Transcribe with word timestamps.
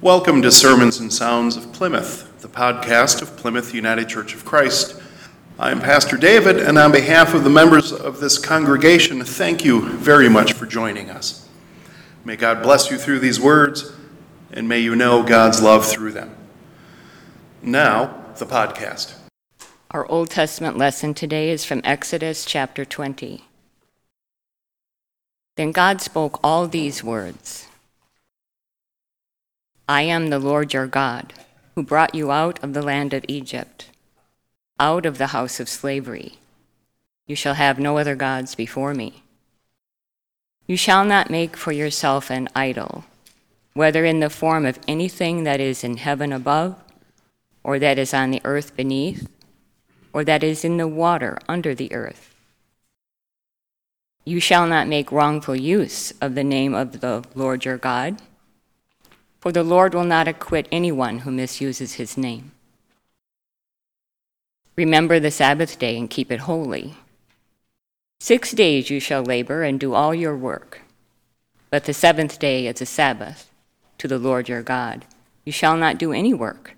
Welcome 0.00 0.42
to 0.42 0.52
Sermons 0.52 1.00
and 1.00 1.12
Sounds 1.12 1.56
of 1.56 1.72
Plymouth, 1.72 2.40
the 2.40 2.46
podcast 2.46 3.20
of 3.20 3.36
Plymouth 3.36 3.74
United 3.74 4.08
Church 4.08 4.32
of 4.32 4.44
Christ. 4.44 5.02
I'm 5.58 5.80
Pastor 5.80 6.16
David, 6.16 6.58
and 6.58 6.78
on 6.78 6.92
behalf 6.92 7.34
of 7.34 7.42
the 7.42 7.50
members 7.50 7.90
of 7.92 8.20
this 8.20 8.38
congregation, 8.38 9.24
thank 9.24 9.64
you 9.64 9.88
very 9.88 10.28
much 10.28 10.52
for 10.52 10.66
joining 10.66 11.10
us. 11.10 11.48
May 12.24 12.36
God 12.36 12.62
bless 12.62 12.92
you 12.92 12.96
through 12.96 13.18
these 13.18 13.40
words, 13.40 13.92
and 14.52 14.68
may 14.68 14.78
you 14.78 14.94
know 14.94 15.24
God's 15.24 15.60
love 15.60 15.84
through 15.84 16.12
them. 16.12 16.32
Now, 17.60 18.24
the 18.36 18.46
podcast. 18.46 19.14
Our 19.90 20.06
Old 20.06 20.30
Testament 20.30 20.78
lesson 20.78 21.12
today 21.12 21.50
is 21.50 21.64
from 21.64 21.80
Exodus 21.82 22.44
chapter 22.44 22.84
20. 22.84 23.42
Then 25.56 25.72
God 25.72 26.00
spoke 26.00 26.38
all 26.44 26.68
these 26.68 27.02
words 27.02 27.67
I 29.90 30.02
am 30.02 30.28
the 30.28 30.38
Lord 30.38 30.74
your 30.74 30.86
God, 30.86 31.32
who 31.74 31.82
brought 31.82 32.14
you 32.14 32.30
out 32.30 32.62
of 32.62 32.74
the 32.74 32.82
land 32.82 33.14
of 33.14 33.24
Egypt, 33.26 33.88
out 34.78 35.06
of 35.06 35.16
the 35.16 35.28
house 35.28 35.60
of 35.60 35.68
slavery. 35.68 36.34
You 37.26 37.34
shall 37.34 37.54
have 37.54 37.78
no 37.78 37.96
other 37.96 38.14
gods 38.14 38.54
before 38.54 38.92
me. 38.92 39.22
You 40.66 40.76
shall 40.76 41.06
not 41.06 41.30
make 41.30 41.56
for 41.56 41.72
yourself 41.72 42.30
an 42.30 42.50
idol, 42.54 43.06
whether 43.72 44.04
in 44.04 44.20
the 44.20 44.28
form 44.28 44.66
of 44.66 44.78
anything 44.86 45.44
that 45.44 45.58
is 45.58 45.82
in 45.82 45.96
heaven 45.96 46.34
above, 46.34 46.76
or 47.64 47.78
that 47.78 47.98
is 47.98 48.12
on 48.12 48.30
the 48.30 48.42
earth 48.44 48.76
beneath, 48.76 49.26
or 50.12 50.22
that 50.22 50.42
is 50.42 50.66
in 50.66 50.76
the 50.76 50.86
water 50.86 51.38
under 51.48 51.74
the 51.74 51.90
earth. 51.94 52.34
You 54.26 54.38
shall 54.38 54.66
not 54.66 54.86
make 54.86 55.10
wrongful 55.10 55.56
use 55.56 56.12
of 56.20 56.34
the 56.34 56.44
name 56.44 56.74
of 56.74 57.00
the 57.00 57.24
Lord 57.34 57.64
your 57.64 57.78
God, 57.78 58.20
for 59.40 59.52
the 59.52 59.62
Lord 59.62 59.94
will 59.94 60.04
not 60.04 60.28
acquit 60.28 60.68
anyone 60.72 61.20
who 61.20 61.30
misuses 61.30 61.94
his 61.94 62.16
name. 62.16 62.52
Remember 64.76 65.18
the 65.18 65.30
Sabbath 65.30 65.78
day 65.78 65.96
and 65.96 66.08
keep 66.08 66.30
it 66.30 66.40
holy. 66.40 66.94
Six 68.20 68.52
days 68.52 68.90
you 68.90 69.00
shall 69.00 69.22
labor 69.22 69.62
and 69.62 69.78
do 69.78 69.94
all 69.94 70.14
your 70.14 70.36
work, 70.36 70.82
but 71.70 71.84
the 71.84 71.94
seventh 71.94 72.38
day 72.38 72.66
is 72.66 72.80
a 72.80 72.86
Sabbath 72.86 73.50
to 73.98 74.08
the 74.08 74.18
Lord 74.18 74.48
your 74.48 74.62
God. 74.62 75.04
You 75.44 75.52
shall 75.52 75.76
not 75.76 75.98
do 75.98 76.12
any 76.12 76.34
work. 76.34 76.74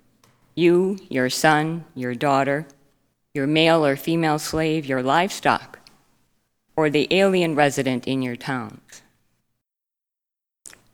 You, 0.55 0.99
your 1.09 1.29
son, 1.29 1.85
your 1.95 2.13
daughter, 2.13 2.67
your 3.33 3.47
male 3.47 3.85
or 3.85 3.95
female 3.95 4.39
slave, 4.39 4.85
your 4.85 5.01
livestock, 5.01 5.79
or 6.75 6.89
the 6.89 7.07
alien 7.11 7.55
resident 7.55 8.07
in 8.07 8.21
your 8.21 8.35
towns. 8.35 9.01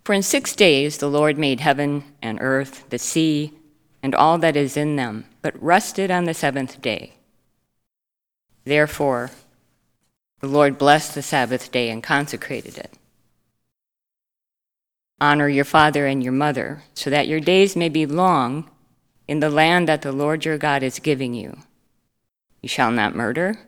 For 0.08 0.14
in 0.14 0.24
six 0.24 0.56
days 0.56 1.00
the 1.00 1.10
Lord 1.10 1.38
made 1.38 1.60
heaven 1.60 2.06
and 2.22 2.38
earth, 2.40 2.86
the 2.92 2.98
sea, 2.98 3.52
and 4.02 4.16
all 4.16 4.38
that 4.38 4.56
is 4.56 4.78
in 4.78 4.96
them, 4.96 5.26
but 5.42 5.62
rested 5.62 6.10
on 6.10 6.24
the 6.24 6.34
seventh 6.34 6.82
day. 6.82 7.16
Therefore, 8.64 9.32
the 10.40 10.48
Lord 10.48 10.78
blessed 10.78 11.14
the 11.14 11.22
Sabbath 11.22 11.74
day 11.74 11.90
and 11.90 12.02
consecrated 12.02 12.78
it. 12.78 12.94
Honor 15.20 15.50
your 15.50 15.66
father 15.66 16.06
and 16.06 16.24
your 16.24 16.32
mother, 16.32 16.84
so 16.94 17.10
that 17.10 17.28
your 17.28 17.42
days 17.42 17.76
may 17.76 17.90
be 17.90 18.06
long 18.06 18.72
in 19.28 19.42
the 19.42 19.50
land 19.50 19.90
that 19.90 20.04
the 20.04 20.14
Lord 20.14 20.46
your 20.46 20.58
God 20.58 20.84
is 20.84 21.00
giving 21.00 21.34
you. 21.34 21.58
You 22.62 22.70
shall 22.70 22.92
not 22.92 23.14
murder. 23.14 23.60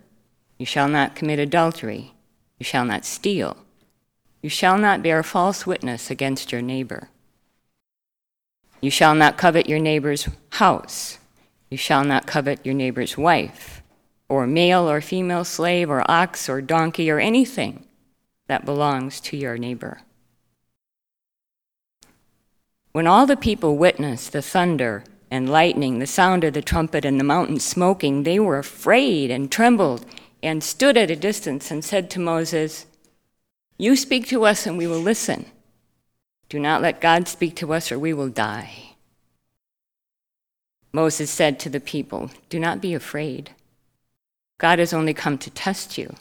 You 0.57 0.65
shall 0.65 0.87
not 0.87 1.15
commit 1.15 1.39
adultery. 1.39 2.13
You 2.59 2.63
shall 2.63 2.85
not 2.85 3.03
steal. 3.03 3.57
You 4.41 4.49
shall 4.49 4.77
not 4.77 5.03
bear 5.03 5.21
false 5.23 5.67
witness 5.67 6.09
against 6.09 6.51
your 6.51 6.61
neighbor. 6.61 7.09
You 8.81 8.89
shall 8.89 9.13
not 9.13 9.37
covet 9.37 9.67
your 9.67 9.79
neighbor's 9.79 10.29
house. 10.51 11.19
You 11.69 11.77
shall 11.77 12.03
not 12.03 12.25
covet 12.25 12.65
your 12.65 12.73
neighbor's 12.73 13.17
wife, 13.17 13.81
or 14.29 14.47
male 14.47 14.89
or 14.89 15.01
female 15.01 15.43
slave, 15.43 15.89
or 15.89 16.09
ox 16.09 16.47
or 16.47 16.61
donkey, 16.61 17.11
or 17.11 17.19
anything 17.19 17.85
that 18.47 18.66
belongs 18.66 19.19
to 19.22 19.38
your 19.38 19.57
neighbor. 19.57 20.01
When 22.91 23.05
all 23.05 23.28
the 23.28 23.38
people 23.38 23.78
witnessed 23.78 24.31
the 24.31 24.41
thunder 24.41 25.03
and 25.29 25.49
lightning, 25.49 25.99
the 25.99 26.07
sound 26.07 26.44
of 26.44 26.53
the 26.53 26.61
trumpet, 26.61 27.05
and 27.05 27.19
the 27.19 27.23
mountain 27.25 27.59
smoking, 27.59 28.23
they 28.23 28.39
were 28.39 28.57
afraid 28.57 29.29
and 29.29 29.51
trembled 29.51 30.05
and 30.41 30.63
stood 30.63 30.97
at 30.97 31.11
a 31.11 31.16
distance 31.16 31.69
and 31.69 31.83
said 31.83 32.09
to 32.09 32.19
Moses, 32.19 32.88
You 33.79 33.95
speak 33.95 34.28
to 34.28 34.44
us 34.44 34.67
and 34.67 34.78
we 34.78 34.85
will 34.85 35.00
listen. 35.00 35.45
Do 36.50 36.59
not 36.59 36.81
let 36.81 37.00
God 37.00 37.29
speak 37.29 37.56
to 37.56 37.73
us 37.73 37.91
or 37.91 37.97
we 37.97 38.13
will 38.13 38.28
die. 38.28 38.90
Moses 40.91 41.31
said 41.31 41.59
to 41.59 41.69
the 41.69 41.79
people, 41.79 42.29
Do 42.50 42.59
not 42.59 42.81
be 42.81 42.94
afraid. 42.94 43.51
God 44.57 44.79
has 44.79 44.91
only 44.91 45.13
come 45.13 45.38
to 45.38 45.50
test 45.50 45.97
you 45.97 46.16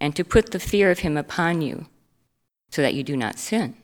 and 0.00 0.16
to 0.16 0.24
put 0.24 0.50
the 0.50 0.58
fear 0.58 0.90
of 0.90 1.00
him 1.00 1.18
upon 1.18 1.60
you 1.60 1.86
so 2.70 2.80
that 2.80 2.94
you 2.94 3.02
do 3.02 3.16
not 3.16 3.38
sin. 3.38 3.74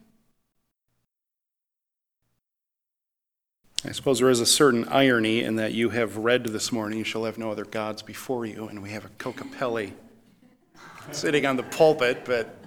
I 3.85 3.93
suppose 3.93 4.19
there 4.19 4.31
is 4.31 4.41
a 4.41 4.47
certain 4.47 4.89
irony 4.89 5.43
in 5.43 5.57
that 5.57 5.75
you 5.75 5.91
have 5.91 6.17
read 6.17 6.45
this 6.45 6.73
morning, 6.73 6.97
You 6.97 7.05
shall 7.05 7.27
have 7.27 7.37
no 7.37 7.51
other 7.51 7.67
gods 7.67 8.01
before 8.01 8.47
you, 8.47 8.69
and 8.69 8.83
we 8.83 8.91
have 8.91 9.05
a 9.05 9.11
Kokopelli 9.19 9.93
sitting 11.13 11.45
on 11.45 11.57
the 11.57 11.65
pulpit, 11.65 12.25
but 12.25 12.64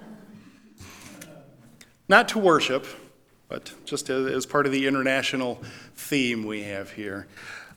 not 2.10 2.30
to 2.30 2.40
worship, 2.40 2.86
but 3.50 3.74
just 3.86 4.10
as 4.10 4.46
part 4.46 4.66
of 4.66 4.72
the 4.72 4.88
international 4.88 5.62
theme 5.96 6.46
we 6.46 6.64
have 6.64 6.92
here. 6.92 7.28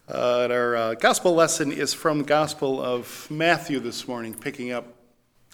Uh, 0.08 0.48
our 0.50 0.76
uh, 0.76 0.94
gospel 0.94 1.34
lesson 1.34 1.70
is 1.70 1.94
from 1.94 2.22
Gospel 2.22 2.82
of 2.82 3.28
Matthew 3.30 3.78
this 3.78 4.08
morning, 4.08 4.34
picking 4.34 4.72
up 4.72 4.86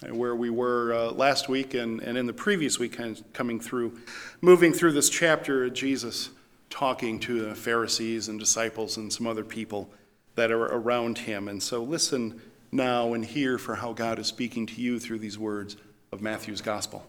where 0.09 0.35
we 0.35 0.49
were 0.49 0.93
uh, 0.93 1.11
last 1.11 1.49
week 1.49 1.73
and, 1.73 2.01
and 2.01 2.17
in 2.17 2.27
the 2.27 2.33
previous 2.33 2.77
week, 2.77 2.93
kind 2.93 3.17
of 3.17 3.33
coming 3.33 3.59
through, 3.59 3.99
moving 4.41 4.73
through 4.73 4.91
this 4.91 5.09
chapter, 5.09 5.65
of 5.65 5.73
Jesus 5.73 6.29
talking 6.69 7.19
to 7.19 7.45
the 7.45 7.55
Pharisees 7.55 8.27
and 8.27 8.39
disciples 8.39 8.97
and 8.97 9.11
some 9.11 9.25
other 9.25 9.43
people 9.43 9.89
that 10.35 10.51
are 10.51 10.65
around 10.65 11.17
him. 11.19 11.47
And 11.47 11.61
so 11.61 11.81
listen 11.81 12.39
now 12.71 13.13
and 13.13 13.25
hear 13.25 13.57
for 13.57 13.75
how 13.75 13.93
God 13.93 14.19
is 14.19 14.27
speaking 14.27 14.67
to 14.67 14.81
you 14.81 14.99
through 14.99 15.19
these 15.19 15.37
words 15.37 15.77
of 16.11 16.21
Matthew's 16.21 16.61
gospel. 16.61 17.05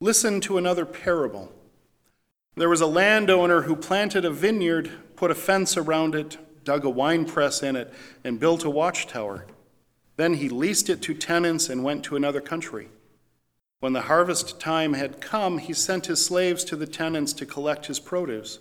Listen 0.00 0.40
to 0.42 0.58
another 0.58 0.86
parable. 0.86 1.52
There 2.54 2.68
was 2.68 2.80
a 2.80 2.86
landowner 2.86 3.62
who 3.62 3.74
planted 3.74 4.24
a 4.24 4.30
vineyard, 4.30 4.90
put 5.16 5.30
a 5.32 5.34
fence 5.34 5.76
around 5.76 6.14
it, 6.14 6.36
dug 6.64 6.84
a 6.84 6.90
winepress 6.90 7.62
in 7.62 7.74
it, 7.74 7.92
and 8.22 8.38
built 8.38 8.64
a 8.64 8.70
watchtower. 8.70 9.46
Then 10.16 10.34
he 10.34 10.48
leased 10.48 10.88
it 10.88 11.02
to 11.02 11.14
tenants 11.14 11.68
and 11.68 11.82
went 11.82 12.04
to 12.04 12.16
another 12.16 12.40
country. 12.40 12.90
When 13.80 13.92
the 13.92 14.02
harvest 14.02 14.60
time 14.60 14.94
had 14.94 15.20
come, 15.20 15.58
he 15.58 15.72
sent 15.72 16.06
his 16.06 16.24
slaves 16.24 16.64
to 16.64 16.76
the 16.76 16.86
tenants 16.86 17.32
to 17.34 17.46
collect 17.46 17.86
his 17.86 18.00
produce. 18.00 18.58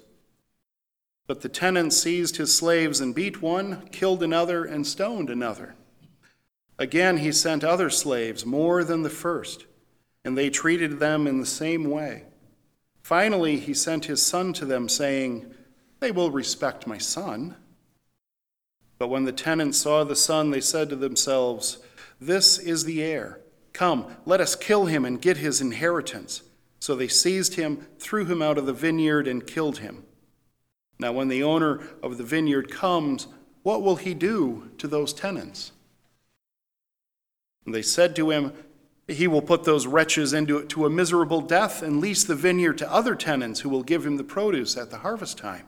But 1.27 1.41
the 1.41 1.49
tenants 1.49 1.97
seized 1.97 2.37
his 2.37 2.55
slaves 2.55 2.99
and 2.99 3.13
beat 3.13 3.41
one, 3.41 3.87
killed 3.91 4.23
another, 4.23 4.63
and 4.63 4.87
stoned 4.87 5.29
another. 5.29 5.75
Again, 6.79 7.17
he 7.17 7.31
sent 7.31 7.63
other 7.63 7.89
slaves, 7.89 8.45
more 8.45 8.83
than 8.83 9.01
the 9.01 9.09
first, 9.09 9.65
and 10.27 10.38
they 10.38 10.49
treated 10.49 10.99
them 10.99 11.25
in 11.25 11.39
the 11.39 11.45
same 11.45 11.89
way. 11.89 12.23
Finally, 13.01 13.61
he 13.61 13.73
sent 13.73 14.03
his 14.03 14.21
son 14.21 14.51
to 14.51 14.65
them, 14.65 14.89
saying, 14.89 15.49
They 16.01 16.11
will 16.11 16.31
respect 16.31 16.85
my 16.85 16.97
son. 16.97 17.55
But 18.99 19.07
when 19.07 19.23
the 19.23 19.31
tenants 19.31 19.77
saw 19.77 20.03
the 20.03 20.17
son, 20.17 20.51
they 20.51 20.59
said 20.59 20.89
to 20.89 20.97
themselves, 20.97 21.77
This 22.19 22.59
is 22.59 22.83
the 22.83 23.01
heir. 23.01 23.39
Come, 23.71 24.17
let 24.25 24.41
us 24.41 24.57
kill 24.57 24.87
him 24.87 25.05
and 25.05 25.21
get 25.21 25.37
his 25.37 25.61
inheritance. 25.61 26.41
So 26.81 26.93
they 26.93 27.07
seized 27.07 27.55
him, 27.55 27.87
threw 27.97 28.25
him 28.25 28.41
out 28.41 28.57
of 28.57 28.66
the 28.66 28.73
vineyard, 28.73 29.29
and 29.29 29.47
killed 29.47 29.78
him. 29.78 30.03
Now, 30.99 31.13
when 31.13 31.29
the 31.29 31.41
owner 31.41 31.79
of 32.03 32.17
the 32.17 32.25
vineyard 32.25 32.69
comes, 32.69 33.28
what 33.63 33.81
will 33.81 33.96
he 33.96 34.13
do 34.13 34.72
to 34.78 34.90
those 34.90 35.13
tenants? 35.13 35.72
And 37.66 37.73
they 37.73 37.81
said 37.81 38.13
to 38.17 38.31
him, 38.31 38.52
He 39.07 39.27
will 39.27 39.41
put 39.41 39.63
those 39.63 39.87
wretches 39.87 40.33
into 40.33 40.65
to 40.65 40.85
a 40.85 40.89
miserable 40.89 41.41
death 41.41 41.81
and 41.81 42.01
lease 42.01 42.25
the 42.25 42.35
vineyard 42.35 42.77
to 42.79 42.91
other 42.91 43.15
tenants 43.15 43.61
who 43.61 43.69
will 43.69 43.83
give 43.83 44.05
him 44.05 44.17
the 44.17 44.23
produce 44.23 44.75
at 44.75 44.91
the 44.91 44.97
harvest 44.97 45.37
time. 45.37 45.67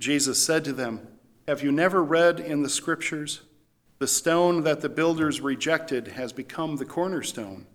Jesus 0.00 0.42
said 0.42 0.64
to 0.64 0.72
them, 0.72 1.06
Have 1.46 1.62
you 1.62 1.70
never 1.70 2.02
read 2.02 2.40
in 2.40 2.62
the 2.62 2.70
scriptures? 2.70 3.42
The 3.98 4.08
stone 4.08 4.64
that 4.64 4.80
the 4.80 4.88
builders 4.88 5.40
rejected 5.40 6.08
has 6.08 6.32
become 6.32 6.76
the 6.76 6.86
cornerstone. 6.86 7.66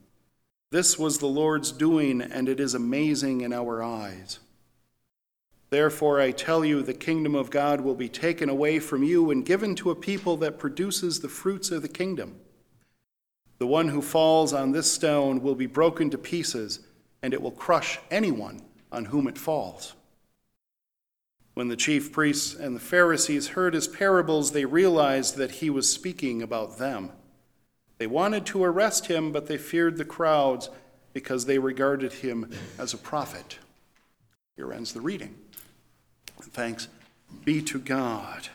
This 0.72 1.00
was 1.00 1.20
the 1.20 1.28
Lord's 1.28 1.72
doing, 1.72 2.22
and 2.22 2.50
it 2.50 2.60
is 2.60 2.74
amazing 2.74 3.42
in 3.42 3.54
our 3.54 3.82
eyes. 3.82 4.40
Therefore, 5.70 6.20
I 6.20 6.32
tell 6.32 6.66
you, 6.66 6.82
the 6.82 6.94
kingdom 6.94 7.36
of 7.36 7.50
God 7.50 7.82
will 7.82 7.96
be 7.96 8.10
taken 8.10 8.50
away 8.50 8.80
from 8.80 9.04
you 9.04 9.32
and 9.32 9.46
given 9.46 9.76
to 9.76 9.92
a 9.92 9.96
people 9.96 10.36
that 10.38 10.60
produces 10.60 11.20
the 11.20 11.30
fruits 11.30 11.72
of 11.72 11.82
the 11.82 11.88
kingdom. 11.88 12.40
The 13.60 13.68
one 13.68 13.90
who 13.90 14.02
falls 14.02 14.54
on 14.54 14.72
this 14.72 14.92
stone 14.92 15.42
will 15.42 15.56
be 15.56 15.66
broken 15.66 16.10
to 16.12 16.18
pieces, 16.18 16.80
and 17.22 17.34
it 17.34 17.42
will 17.42 17.52
crush 17.52 18.00
anyone 18.12 18.62
on 18.92 19.06
whom 19.06 19.28
it 19.28 19.38
falls. 19.38 19.94
When 21.54 21.70
the 21.70 21.76
chief 21.76 22.12
priests 22.12 22.54
and 22.54 22.76
the 22.76 22.80
Pharisees 22.80 23.50
heard 23.50 23.74
his 23.74 23.88
parables, 23.88 24.52
they 24.52 24.66
realized 24.66 25.38
that 25.38 25.52
he 25.52 25.72
was 25.72 25.92
speaking 25.92 26.44
about 26.44 26.78
them. 26.78 27.12
They 27.98 28.06
wanted 28.06 28.46
to 28.48 28.64
arrest 28.64 29.08
him, 29.08 29.32
but 29.32 29.48
they 29.48 29.58
feared 29.58 29.98
the 29.98 30.06
crowds 30.06 30.70
because 31.14 31.46
they 31.46 31.58
regarded 31.58 32.14
him 32.14 32.52
as 32.78 32.94
a 32.94 32.98
prophet. 32.98 33.58
Here 34.56 34.72
ends 34.72 34.94
the 34.94 35.02
reading. 35.02 35.36
Thanks 36.40 36.90
be 37.44 37.62
to 37.64 37.80
God. 37.80 38.50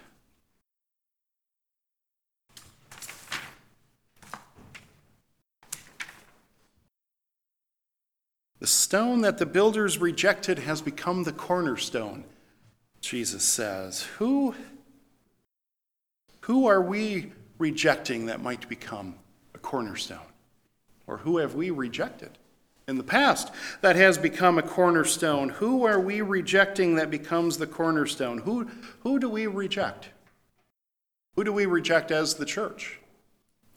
The 8.63 8.69
stone 8.69 9.23
that 9.23 9.39
the 9.39 9.45
builders 9.45 9.99
rejected 9.99 10.61
has 10.61 10.81
become 10.81 11.25
the 11.25 11.33
cornerstone, 11.33 12.23
Jesus 13.01 13.43
says. 13.43 14.03
Who, 14.19 14.55
who 16.43 16.69
are 16.69 16.81
we 16.81 17.33
rejecting 17.59 18.27
that 18.27 18.41
might 18.41 18.69
become 18.69 19.17
a 19.53 19.59
cornerstone? 19.59 20.29
Or 21.09 21.17
who 21.17 21.39
have 21.39 21.57
we 21.57 21.71
rejected? 21.71 22.39
In 22.87 22.99
the 22.99 23.03
past, 23.03 23.51
that 23.81 23.97
has 23.97 24.17
become 24.17 24.59
a 24.59 24.63
cornerstone. 24.63 25.49
Who 25.49 25.85
are 25.85 25.99
we 25.99 26.21
rejecting 26.21 26.95
that 26.95 27.11
becomes 27.11 27.57
the 27.57 27.67
cornerstone? 27.67 28.39
Who, 28.39 28.71
who 29.01 29.19
do 29.19 29.29
we 29.29 29.49
reject? 29.49 30.11
Who 31.35 31.43
do 31.43 31.53
we 31.53 31.67
reject 31.67 32.13
as 32.13 32.35
the 32.35 32.47
church? 32.47 33.01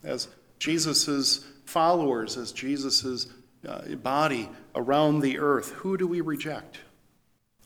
As 0.03 0.27
Jesus' 0.59 1.43
followers, 1.65 2.37
as 2.37 2.51
Jesus' 2.51 3.25
uh, 3.65 3.95
body 3.95 4.49
around 4.75 5.19
the 5.19 5.39
earth, 5.39 5.71
who 5.71 5.97
do 5.97 6.07
we 6.07 6.21
reject? 6.21 6.79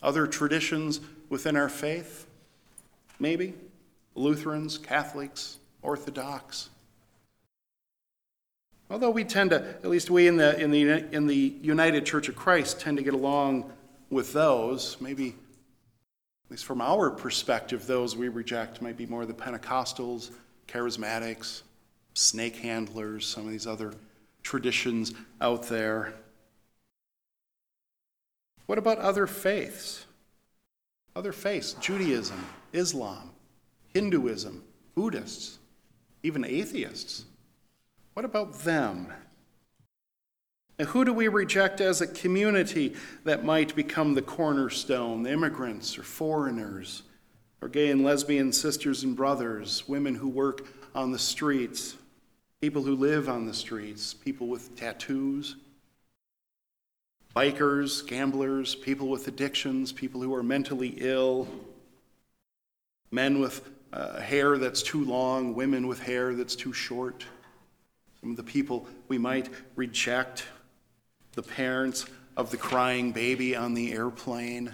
Other 0.02 0.26
traditions 0.26 1.00
within 1.28 1.56
our 1.56 1.68
faith? 1.68 2.26
Maybe? 3.18 3.54
Lutherans, 4.14 4.78
Catholics, 4.78 5.58
Orthodox? 5.82 6.70
Although 8.90 9.10
we 9.10 9.24
tend 9.24 9.50
to, 9.50 9.56
at 9.56 9.86
least 9.86 10.10
we 10.10 10.26
in 10.26 10.36
the, 10.36 10.58
in 10.58 10.70
the, 10.70 11.14
in 11.14 11.26
the 11.26 11.54
United 11.62 12.04
Church 12.04 12.28
of 12.28 12.34
Christ, 12.34 12.80
tend 12.80 12.96
to 12.96 13.04
get 13.04 13.14
along 13.14 13.70
with 14.10 14.32
those, 14.32 14.96
maybe, 15.00 15.28
at 15.28 16.50
least 16.50 16.64
from 16.64 16.80
our 16.80 17.10
perspective, 17.10 17.86
those 17.86 18.16
we 18.16 18.28
reject 18.28 18.82
might 18.82 18.96
be 18.96 19.06
more 19.06 19.24
the 19.26 19.32
Pentecostals, 19.32 20.32
Charismatics, 20.66 21.62
snake 22.14 22.56
handlers, 22.56 23.26
some 23.26 23.44
of 23.44 23.52
these 23.52 23.66
other 23.66 23.94
traditions 24.50 25.14
out 25.40 25.68
there. 25.68 26.12
What 28.66 28.78
about 28.78 28.98
other 28.98 29.28
faiths? 29.28 30.06
Other 31.14 31.30
faiths, 31.30 31.74
Judaism, 31.74 32.44
Islam, 32.72 33.30
Hinduism, 33.94 34.64
Buddhists, 34.96 35.60
even 36.24 36.44
atheists. 36.44 37.26
What 38.14 38.24
about 38.24 38.52
them? 38.64 39.12
And 40.80 40.88
who 40.88 41.04
do 41.04 41.12
we 41.12 41.28
reject 41.28 41.80
as 41.80 42.00
a 42.00 42.08
community 42.08 42.96
that 43.22 43.44
might 43.44 43.76
become 43.76 44.14
the 44.14 44.22
cornerstone? 44.22 45.28
Immigrants 45.28 45.96
or 45.96 46.02
foreigners, 46.02 47.04
or 47.62 47.68
gay 47.68 47.88
and 47.92 48.02
lesbian 48.02 48.52
sisters 48.52 49.04
and 49.04 49.14
brothers, 49.14 49.88
women 49.88 50.16
who 50.16 50.28
work 50.28 50.66
on 50.92 51.12
the 51.12 51.20
streets, 51.20 51.94
people 52.60 52.82
who 52.82 52.94
live 52.94 53.30
on 53.30 53.46
the 53.46 53.54
streets, 53.54 54.12
people 54.12 54.46
with 54.46 54.76
tattoos, 54.76 55.56
bikers, 57.34 58.06
gamblers, 58.06 58.74
people 58.74 59.08
with 59.08 59.26
addictions, 59.28 59.92
people 59.92 60.20
who 60.20 60.34
are 60.34 60.42
mentally 60.42 60.94
ill, 60.98 61.48
men 63.10 63.40
with 63.40 63.70
uh, 63.94 64.20
hair 64.20 64.58
that's 64.58 64.82
too 64.82 65.02
long, 65.06 65.54
women 65.54 65.86
with 65.86 66.00
hair 66.00 66.34
that's 66.34 66.54
too 66.54 66.70
short, 66.70 67.24
some 68.20 68.32
of 68.32 68.36
the 68.36 68.42
people 68.42 68.86
we 69.08 69.16
might 69.16 69.48
reject, 69.74 70.44
the 71.32 71.42
parents 71.42 72.04
of 72.36 72.50
the 72.50 72.58
crying 72.58 73.10
baby 73.10 73.56
on 73.56 73.72
the 73.72 73.90
airplane. 73.90 74.70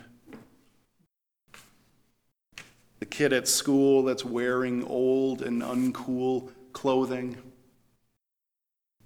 The 2.99 3.07
kid 3.07 3.33
at 3.33 3.47
school 3.47 4.03
that's 4.03 4.25
wearing 4.25 4.83
old 4.83 5.43
and 5.43 5.63
uncool 5.63 6.51
clothing 6.73 7.37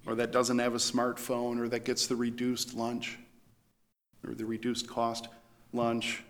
or 0.05 0.15
that 0.15 0.31
doesn't 0.31 0.59
have 0.59 0.73
a 0.73 0.79
smartphone, 0.79 1.59
or 1.59 1.69
that 1.69 1.85
gets 1.85 2.07
the 2.07 2.15
reduced 2.15 2.73
lunch, 2.73 3.19
or 4.25 4.33
the 4.33 4.45
reduced 4.45 4.87
cost 4.87 5.27
lunch. 5.73 6.23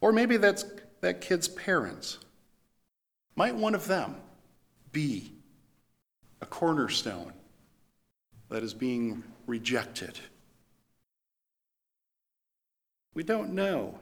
Or 0.00 0.12
maybe 0.12 0.36
that's 0.36 0.64
that 1.00 1.20
kid's 1.20 1.48
parents. 1.48 2.18
Might 3.36 3.54
one 3.54 3.74
of 3.74 3.86
them 3.86 4.16
be 4.92 5.32
a 6.40 6.46
cornerstone 6.46 7.32
that 8.48 8.62
is 8.62 8.74
being 8.74 9.22
rejected? 9.46 10.18
We 13.14 13.22
don't 13.22 13.52
know. 13.52 13.98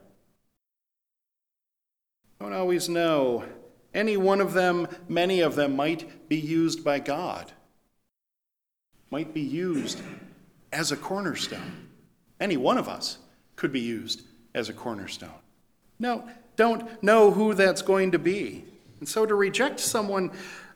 Don't 2.40 2.52
always 2.52 2.88
know. 2.88 3.44
Any 3.92 4.16
one 4.16 4.40
of 4.40 4.52
them, 4.52 4.86
many 5.08 5.40
of 5.40 5.56
them, 5.56 5.74
might 5.74 6.28
be 6.28 6.38
used 6.38 6.84
by 6.84 7.00
God 7.00 7.52
might 9.10 9.34
be 9.34 9.40
used 9.40 10.00
as 10.72 10.92
a 10.92 10.96
cornerstone. 10.96 11.88
Any 12.38 12.56
one 12.56 12.78
of 12.78 12.88
us 12.88 13.18
could 13.56 13.72
be 13.72 13.80
used 13.80 14.22
as 14.54 14.68
a 14.68 14.72
cornerstone. 14.72 15.30
No, 15.98 16.28
don't 16.56 17.02
know 17.02 17.30
who 17.30 17.54
that's 17.54 17.82
going 17.82 18.12
to 18.12 18.18
be. 18.18 18.64
And 19.00 19.08
so 19.08 19.26
to 19.26 19.34
reject 19.34 19.80
someone, 19.80 20.30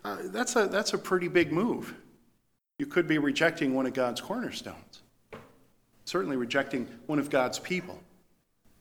uh, 0.05 0.19
that's, 0.25 0.57
a, 0.57 0.67
that's 0.67 0.93
a 0.95 0.99
pretty 0.99 1.29
big 1.29 1.53
move. 1.53 1.95
You 2.79 2.87
could 2.87 3.07
be 3.07 3.19
rejecting 3.19 3.75
one 3.75 3.87
of 3.87 3.95
God's 3.95 4.21
cornerstones, 4.21 5.03
certainly 6.05 6.37
rejecting 6.37 6.89
one 7.07 7.19
of 7.19 7.31
God's 7.31 7.59
people. 7.59 7.99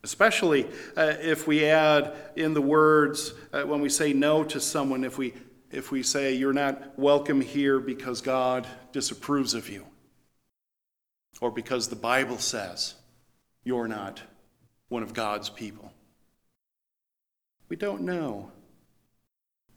Especially 0.04 0.66
uh, 0.98 1.14
if 1.22 1.48
we 1.48 1.66
add 1.66 2.14
in 2.36 2.54
the 2.54 2.62
words, 2.62 3.34
uh, 3.54 3.64
when 3.64 3.80
we 3.80 3.88
say 3.88 4.12
no 4.12 4.44
to 4.44 4.60
someone, 4.60 5.04
if 5.06 5.18
we 5.18 5.34
if 5.74 5.92
we 5.92 6.04
say 6.04 6.34
you're 6.34 6.54
not 6.54 6.98
welcome 7.00 7.42
here 7.42 7.80
because 7.80 8.22
God 8.22 8.68
disapproves 8.92 9.56
of 9.56 9.70
you, 9.70 9.86
or 11.42 11.50
because 11.50 11.88
the 11.88 11.96
Bible 11.96 12.38
says 12.38 12.94
you're 13.64 13.88
not 13.88 14.22
one 14.90 15.02
of 15.02 15.14
God's 15.14 15.50
people. 15.50 15.92
We 17.70 17.76
don't 17.76 18.04
know. 18.04 18.52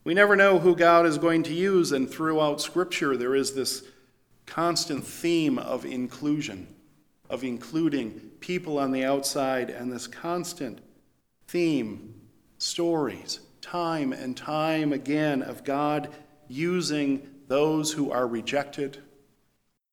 We 0.05 0.13
never 0.13 0.37
know 0.37 0.59
who 0.59 0.77
God 0.77 1.07
is 1.07 1.17
going 1.17 1.43
to 1.45 1.55
use, 1.55 1.93
and 1.93 2.09
throughout 2.09 2.61
Scripture, 2.61 3.17
there 3.17 3.35
is 3.35 3.55
this 3.55 3.83
constant 4.45 5.05
theme 5.05 5.59
of 5.59 5.87
inclusion, 5.87 6.69
of 7.31 7.43
including 7.43 8.13
people 8.41 8.79
on 8.79 8.93
the 8.93 9.05
outside, 9.05 9.71
and 9.71 9.91
this 9.91 10.07
constant 10.07 10.81
theme, 11.49 12.21
stories 12.59 13.41
time 13.67 14.13
and 14.13 14.37
time 14.37 14.93
again 14.93 15.43
of 15.43 15.65
God 15.65 16.09
using 16.49 17.29
those 17.49 17.93
who 17.93 18.13
are 18.13 18.27
rejected, 18.27 18.99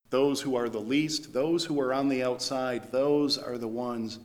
those 0.09 0.41
who 0.41 0.55
are 0.55 0.69
the 0.69 0.79
least, 0.79 1.33
those 1.33 1.65
who 1.65 1.79
are 1.79 1.91
on 1.91 2.07
the 2.07 2.23
outside, 2.23 2.91
those 2.91 3.37
are 3.37 3.57
the 3.57 3.67
ones 3.67 4.19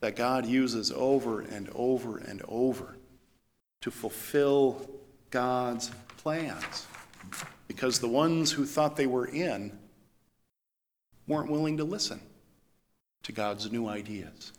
that 0.00 0.14
God 0.14 0.44
uses 0.44 0.92
over 0.92 1.40
and 1.40 1.70
over 1.74 2.18
and 2.18 2.42
over 2.48 2.96
to 3.80 3.90
fulfill 3.90 4.90
God's 5.30 5.90
plans. 6.18 6.86
Because 7.68 7.98
the 7.98 8.08
ones 8.08 8.52
who 8.52 8.66
thought 8.66 8.96
they 8.96 9.06
were 9.06 9.26
in 9.26 9.78
weren't 11.26 11.50
willing 11.50 11.78
to 11.78 11.84
listen 11.84 12.20
to 13.22 13.32
God's 13.32 13.72
new 13.72 13.88
ideas. 13.88 14.52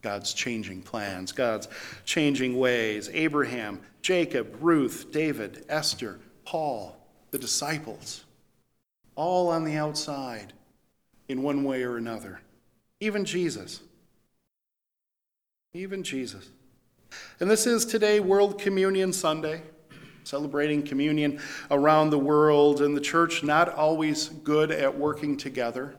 God's 0.00 0.32
changing 0.32 0.82
plans, 0.82 1.32
God's 1.32 1.68
changing 2.04 2.56
ways. 2.56 3.10
Abraham, 3.12 3.80
Jacob, 4.00 4.56
Ruth, 4.60 5.06
David, 5.10 5.64
Esther, 5.68 6.20
Paul, 6.44 6.96
the 7.30 7.38
disciples, 7.38 8.24
all 9.16 9.48
on 9.48 9.64
the 9.64 9.76
outside 9.76 10.52
in 11.28 11.42
one 11.42 11.64
way 11.64 11.82
or 11.82 11.96
another. 11.96 12.40
Even 13.00 13.24
Jesus. 13.24 13.80
Even 15.74 16.02
Jesus. 16.02 16.48
And 17.40 17.50
this 17.50 17.66
is 17.66 17.84
today 17.84 18.20
World 18.20 18.58
Communion 18.58 19.12
Sunday, 19.12 19.62
celebrating 20.22 20.82
communion 20.82 21.40
around 21.70 22.10
the 22.10 22.18
world, 22.18 22.82
and 22.82 22.96
the 22.96 23.00
church 23.00 23.42
not 23.42 23.68
always 23.68 24.28
good 24.28 24.70
at 24.70 24.96
working 24.96 25.36
together, 25.36 25.96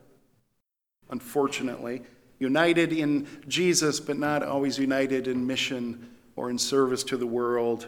unfortunately 1.10 2.04
united 2.40 2.94
in 2.94 3.28
Jesus, 3.48 4.00
but 4.00 4.18
not 4.18 4.44
always 4.44 4.80
united 4.80 5.28
in 5.28 5.46
mission 5.46 6.10
or 6.36 6.50
in 6.50 6.58
service 6.58 7.04
to 7.04 7.18
the 7.18 7.28
world. 7.28 7.88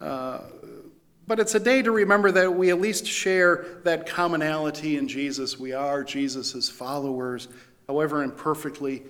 Uh, 0.00 0.40
but 1.26 1.38
it's 1.38 1.54
a 1.54 1.60
day 1.60 1.82
to 1.82 1.92
remember 1.92 2.32
that 2.32 2.52
we 2.52 2.70
at 2.70 2.80
least 2.80 3.06
share 3.06 3.64
that 3.84 4.06
commonality 4.06 4.96
in 4.96 5.06
Jesus. 5.06 5.58
We 5.58 5.72
are 5.72 6.02
Jesus' 6.02 6.68
followers, 6.68 7.48
however 7.86 8.22
imperfectly 8.22 9.04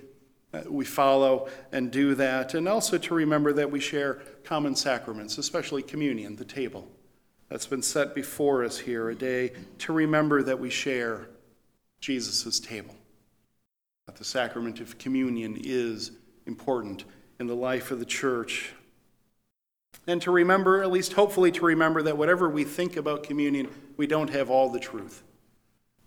uh, 0.53 0.61
we 0.69 0.85
follow 0.85 1.49
and 1.71 1.91
do 1.91 2.13
that. 2.15 2.53
And 2.53 2.67
also 2.67 2.99
to 2.99 3.13
remember 3.15 3.51
that 3.53 3.71
we 3.71 3.79
share 3.79 4.21
common 4.43 4.75
sacraments, 4.75 5.39
especially 5.39 5.81
communion, 5.81 6.35
the 6.35 6.45
table 6.45 6.87
that's 7.49 7.65
been 7.65 7.81
set 7.81 8.13
before 8.13 8.63
us 8.63 8.77
here, 8.77 9.09
a 9.09 9.15
day 9.15 9.51
to 9.79 9.93
remember 9.93 10.43
that 10.43 10.59
we 10.59 10.69
share 10.69 11.27
Jesus' 11.99 12.59
table. 12.59 12.95
That 14.05 14.15
the 14.15 14.25
sacrament 14.25 14.79
of 14.79 14.97
communion 14.97 15.57
is 15.63 16.11
important 16.45 17.05
in 17.39 17.47
the 17.47 17.55
life 17.55 17.91
of 17.91 17.99
the 17.99 18.05
church. 18.05 18.73
And 20.07 20.21
to 20.23 20.31
remember, 20.31 20.83
at 20.83 20.91
least 20.91 21.13
hopefully 21.13 21.51
to 21.53 21.65
remember, 21.65 22.01
that 22.03 22.17
whatever 22.17 22.49
we 22.49 22.65
think 22.65 22.97
about 22.97 23.23
communion, 23.23 23.69
we 23.95 24.05
don't 24.05 24.29
have 24.29 24.49
all 24.49 24.69
the 24.69 24.79
truth. 24.79 25.23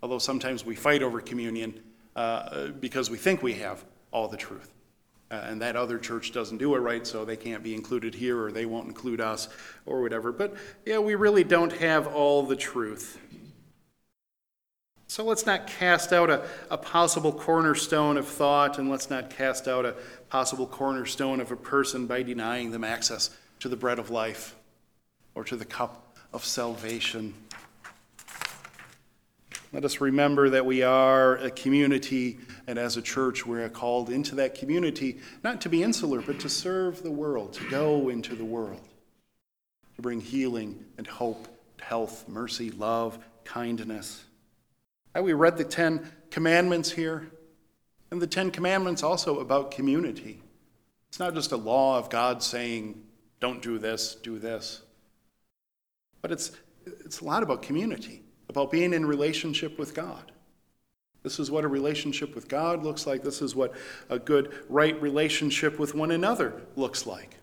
Although 0.02 0.18
sometimes 0.18 0.64
we 0.64 0.74
fight 0.74 1.02
over 1.02 1.20
communion 1.20 1.80
uh, 2.14 2.68
because 2.68 3.10
we 3.10 3.16
think 3.16 3.42
we 3.42 3.54
have 3.54 3.84
all 4.10 4.28
the 4.28 4.36
truth. 4.36 4.72
Uh, 5.30 5.42
and 5.46 5.60
that 5.60 5.74
other 5.74 5.98
church 5.98 6.32
doesn't 6.32 6.58
do 6.58 6.74
it 6.76 6.78
right, 6.78 7.06
so 7.06 7.24
they 7.24 7.36
can't 7.36 7.62
be 7.62 7.74
included 7.74 8.14
here, 8.14 8.40
or 8.40 8.52
they 8.52 8.66
won't 8.66 8.86
include 8.86 9.20
us, 9.20 9.48
or 9.84 10.00
whatever. 10.00 10.30
But 10.30 10.54
yeah, 10.84 10.98
we 10.98 11.14
really 11.14 11.42
don't 11.42 11.72
have 11.72 12.06
all 12.06 12.44
the 12.44 12.54
truth. 12.54 13.18
So 15.08 15.24
let's 15.24 15.46
not 15.46 15.66
cast 15.66 16.12
out 16.12 16.30
a, 16.30 16.46
a 16.70 16.76
possible 16.76 17.32
cornerstone 17.32 18.16
of 18.16 18.26
thought, 18.26 18.78
and 18.78 18.90
let's 18.90 19.08
not 19.08 19.30
cast 19.30 19.68
out 19.68 19.84
a 19.84 19.94
possible 20.28 20.66
cornerstone 20.66 21.40
of 21.40 21.52
a 21.52 21.56
person 21.56 22.06
by 22.06 22.22
denying 22.22 22.72
them 22.72 22.84
access 22.84 23.30
to 23.60 23.68
the 23.68 23.76
bread 23.76 23.98
of 23.98 24.10
life 24.10 24.56
or 25.34 25.44
to 25.44 25.56
the 25.56 25.64
cup 25.64 26.16
of 26.32 26.44
salvation. 26.44 27.34
Let 29.72 29.84
us 29.84 30.00
remember 30.00 30.50
that 30.50 30.64
we 30.64 30.82
are 30.82 31.36
a 31.36 31.50
community, 31.50 32.38
and 32.66 32.78
as 32.78 32.96
a 32.96 33.02
church, 33.02 33.46
we're 33.46 33.68
called 33.68 34.10
into 34.10 34.34
that 34.36 34.54
community 34.54 35.18
not 35.44 35.60
to 35.62 35.68
be 35.68 35.82
insular, 35.82 36.20
but 36.20 36.40
to 36.40 36.48
serve 36.48 37.02
the 37.02 37.10
world, 37.10 37.52
to 37.54 37.68
go 37.68 38.08
into 38.08 38.34
the 38.34 38.44
world, 38.44 38.80
to 39.96 40.02
bring 40.02 40.20
healing 40.20 40.84
and 40.98 41.06
hope, 41.06 41.46
health, 41.80 42.28
mercy, 42.28 42.70
love, 42.70 43.18
kindness. 43.44 44.24
We 45.20 45.32
read 45.32 45.56
the 45.56 45.64
Ten 45.64 46.10
Commandments 46.30 46.90
here, 46.90 47.30
and 48.10 48.20
the 48.20 48.26
Ten 48.26 48.50
Commandments 48.50 49.02
also 49.02 49.40
about 49.40 49.70
community. 49.70 50.42
It's 51.08 51.18
not 51.18 51.34
just 51.34 51.52
a 51.52 51.56
law 51.56 51.98
of 51.98 52.10
God 52.10 52.42
saying, 52.42 53.02
don't 53.40 53.62
do 53.62 53.78
this, 53.78 54.14
do 54.14 54.38
this, 54.38 54.82
but 56.20 56.32
it's, 56.32 56.52
it's 56.86 57.20
a 57.20 57.24
lot 57.24 57.42
about 57.42 57.62
community 57.62 58.22
about 58.48 58.70
being 58.70 58.92
in 58.92 59.04
relationship 59.04 59.78
with 59.78 59.94
God. 59.94 60.32
This 61.22 61.40
is 61.40 61.50
what 61.50 61.64
a 61.64 61.68
relationship 61.68 62.34
with 62.34 62.48
God 62.48 62.84
looks 62.84 63.06
like. 63.06 63.22
This 63.22 63.42
is 63.42 63.56
what 63.56 63.72
a 64.08 64.18
good, 64.18 64.54
right 64.68 65.00
relationship 65.02 65.78
with 65.78 65.94
one 65.94 66.12
another 66.12 66.62
looks 66.76 67.06
like. 67.06 67.36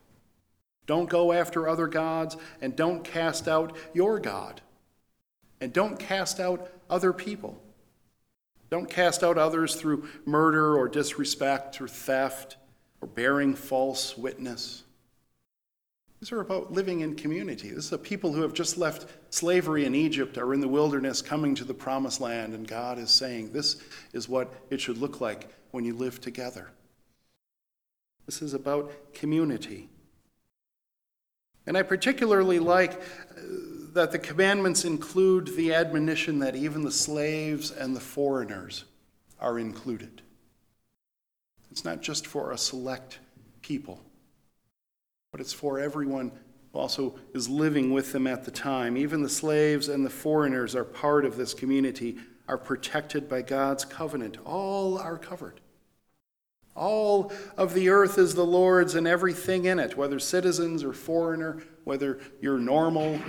Don't 0.85 1.09
go 1.09 1.33
after 1.33 1.67
other 1.67 1.87
gods 1.87 2.37
and 2.61 2.75
don't 2.75 3.03
cast 3.03 3.47
out 3.47 3.75
your 3.93 4.19
God. 4.19 4.61
And 5.63 5.71
don't 5.71 5.97
cast 5.97 6.41
out 6.41 6.69
other 6.89 7.13
people. 7.13 7.57
Don't 8.69 8.89
cast 8.89 9.23
out 9.23 9.37
others 9.37 9.75
through 9.75 10.09
murder 10.25 10.75
or 10.77 10.89
disrespect 10.89 11.79
or 11.79 11.87
theft 11.87 12.57
or 12.99 13.07
bearing 13.07 13.55
false 13.55 14.17
witness. 14.17 14.83
These 16.19 16.33
are 16.33 16.41
about 16.41 16.73
living 16.73 16.99
in 16.99 17.15
community. 17.15 17.69
This 17.69 17.85
is 17.85 17.93
a 17.93 17.97
people 17.97 18.33
who 18.33 18.41
have 18.41 18.53
just 18.53 18.77
left 18.77 19.05
slavery 19.33 19.85
in 19.85 19.95
Egypt, 19.95 20.37
are 20.37 20.53
in 20.53 20.59
the 20.59 20.67
wilderness, 20.67 21.21
coming 21.21 21.55
to 21.55 21.63
the 21.63 21.73
promised 21.73 22.19
land, 22.19 22.53
and 22.53 22.67
God 22.67 22.99
is 22.99 23.09
saying, 23.09 23.53
This 23.53 23.77
is 24.11 24.27
what 24.27 24.53
it 24.69 24.81
should 24.81 24.97
look 24.97 25.21
like 25.21 25.47
when 25.71 25.85
you 25.85 25.93
live 25.93 26.19
together. 26.19 26.71
This 28.25 28.41
is 28.41 28.53
about 28.53 28.91
community. 29.13 29.87
And 31.65 31.77
I 31.77 31.83
particularly 31.83 32.59
like 32.59 32.93
uh, 32.93 33.41
that 33.93 34.11
the 34.11 34.19
commandments 34.19 34.85
include 34.85 35.55
the 35.55 35.73
admonition 35.73 36.39
that 36.39 36.55
even 36.55 36.83
the 36.83 36.91
slaves 36.91 37.71
and 37.71 37.95
the 37.95 38.01
foreigners 38.01 38.85
are 39.39 39.59
included. 39.59 40.21
It's 41.71 41.85
not 41.85 42.01
just 42.01 42.27
for 42.27 42.51
a 42.51 42.57
select 42.57 43.19
people 43.61 44.01
but 45.33 45.41
it's 45.41 45.51
for 45.51 45.79
everyone 45.79 46.31
who 46.71 46.79
also 46.79 47.15
is 47.33 47.49
living 47.49 47.91
with 47.91 48.13
them 48.13 48.27
at 48.27 48.45
the 48.45 48.51
time. 48.51 48.95
Even 48.95 49.23
the 49.23 49.27
slaves 49.29 49.89
and 49.89 50.05
the 50.05 50.09
foreigners 50.09 50.75
are 50.75 50.83
part 50.83 51.25
of 51.25 51.35
this 51.35 51.55
community, 51.55 52.17
are 52.47 52.57
protected 52.57 53.27
by 53.27 53.41
God's 53.41 53.83
covenant. 53.83 54.37
All 54.45 54.99
are 54.99 55.17
covered. 55.17 55.59
All 56.75 57.31
of 57.55 57.73
the 57.73 57.89
earth 57.89 58.17
is 58.17 58.33
the 58.33 58.45
Lord's 58.45 58.95
and 58.95 59.07
everything 59.07 59.65
in 59.65 59.79
it, 59.79 59.95
whether 59.95 60.19
citizens 60.19 60.83
or 60.83 60.93
foreigner, 60.93 61.61
whether 61.83 62.19
you're 62.41 62.57
normal 62.57 63.19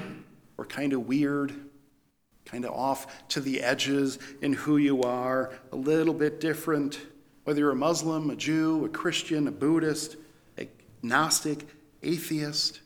or 0.57 0.65
kind 0.65 0.93
of 0.93 1.07
weird, 1.07 1.53
kind 2.45 2.65
of 2.65 2.73
off 2.73 3.29
to 3.29 3.41
the 3.41 3.63
edges 3.63 4.19
in 4.41 4.53
who 4.53 4.77
you 4.77 5.03
are, 5.03 5.53
a 5.73 5.77
little 5.77 6.15
bit 6.15 6.41
different, 6.41 7.01
whether 7.45 7.61
you're 7.61 7.73
a 7.73 7.77
Muslim, 7.77 8.31
a 8.31 8.37
Jew, 8.37 8.85
a 8.85 8.89
Christian, 8.89 9.47
a 9.47 9.53
Buddhist, 9.53 10.17
a 10.59 10.69
Gnostic, 11.03 11.67
atheist, 12.03 12.81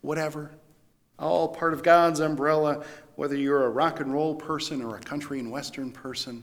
whatever. 0.00 0.52
All 1.18 1.48
part 1.48 1.72
of 1.72 1.82
God's 1.82 2.20
umbrella, 2.20 2.84
whether 3.16 3.36
you're 3.36 3.64
a 3.64 3.70
rock 3.70 4.00
and 4.00 4.12
roll 4.12 4.34
person 4.34 4.82
or 4.82 4.96
a 4.96 5.00
country 5.00 5.38
and 5.38 5.50
western 5.50 5.90
person 5.90 6.42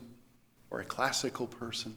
or 0.70 0.80
a 0.80 0.84
classical 0.84 1.46
person. 1.46 1.96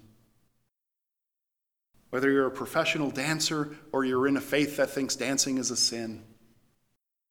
Whether 2.15 2.31
you're 2.31 2.48
a 2.48 2.50
professional 2.50 3.12
dancer 3.12 3.75
or 3.91 4.05
you're 4.05 4.25
in 4.25 4.38
a 4.38 4.41
faith 4.41 4.77
that 4.77 4.89
thinks 4.89 5.17
dancing 5.17 5.57
is 5.57 5.69
a 5.69 5.75
sin, 5.75 6.24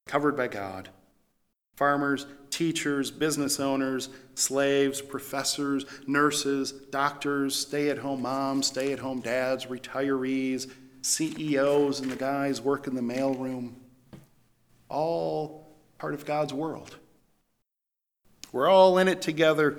covered 0.06 0.36
by 0.36 0.46
God. 0.46 0.90
Farmers, 1.74 2.26
teachers, 2.50 3.10
business 3.10 3.58
owners, 3.58 4.10
slaves, 4.34 5.00
professors, 5.00 5.86
nurses, 6.06 6.72
doctors, 6.72 7.56
stay 7.56 7.88
at 7.88 7.96
home 7.96 8.20
moms, 8.20 8.66
stay 8.66 8.92
at 8.92 8.98
home 8.98 9.20
dads, 9.20 9.64
retirees, 9.64 10.70
CEOs 11.00 12.00
and 12.00 12.10
the 12.10 12.16
guys 12.16 12.60
work 12.60 12.86
in 12.86 12.94
the 12.94 13.00
mailroom, 13.00 13.72
all 14.90 15.66
part 15.96 16.12
of 16.12 16.26
God's 16.26 16.52
world. 16.52 16.94
We're 18.52 18.68
all 18.68 18.98
in 18.98 19.08
it 19.08 19.22
together, 19.22 19.78